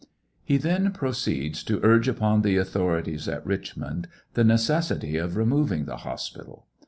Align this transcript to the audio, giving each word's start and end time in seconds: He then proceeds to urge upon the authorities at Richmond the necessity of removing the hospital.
He 0.43 0.57
then 0.57 0.93
proceeds 0.93 1.63
to 1.65 1.79
urge 1.83 2.07
upon 2.07 2.41
the 2.41 2.57
authorities 2.57 3.27
at 3.27 3.45
Richmond 3.45 4.07
the 4.33 4.43
necessity 4.43 5.15
of 5.17 5.37
removing 5.37 5.85
the 5.85 5.97
hospital. 5.97 6.65